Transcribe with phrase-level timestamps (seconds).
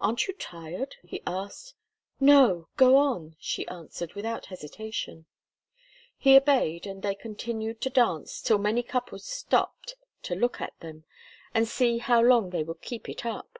[0.00, 1.74] "Aren't you tired?" he asked.
[2.18, 5.26] "No go on!" she answered, without hesitation.
[6.16, 11.04] He obeyed, and they continued to dance till many couples stopped to look at them,
[11.52, 13.58] and see how long they would keep it up.